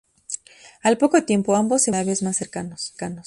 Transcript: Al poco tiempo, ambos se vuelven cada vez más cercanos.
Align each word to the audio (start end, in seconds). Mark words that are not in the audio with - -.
Al 0.81 0.97
poco 0.97 1.25
tiempo, 1.25 1.55
ambos 1.55 1.83
se 1.83 1.91
vuelven 1.91 2.05
cada 2.05 2.11
vez 2.11 2.23
más 2.23 2.37
cercanos. 2.37 2.95